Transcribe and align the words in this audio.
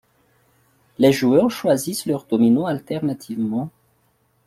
Les 0.97 1.11
joueurs 1.11 1.51
choisissent 1.51 2.07
leur 2.07 2.25
domino 2.25 2.65
alternativement. 2.65 3.69